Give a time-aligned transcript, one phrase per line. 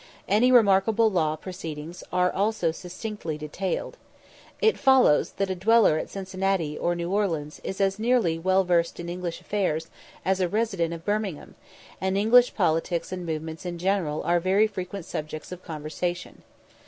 [0.27, 3.97] Any remarkable law proceedings are also succinctly detailed.
[4.59, 8.99] It follows, that a dweller at Cincinnati or New Orleans is nearly as well versed
[8.99, 9.91] in English affairs
[10.25, 11.53] as a resident of Birmingham,
[12.01, 16.41] and English politics and movements in general are very frequent subjects of conversation.